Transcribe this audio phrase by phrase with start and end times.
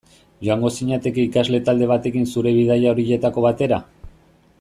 [0.45, 3.79] Joango zinateke ikasle talde batekin zure bidaia horietako batera?